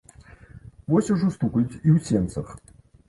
Вось 0.93 1.11
ужо 1.15 1.29
стукаюць 1.35 1.67
і 1.67 1.89
ў 1.95 1.97
сенцах. 2.09 2.47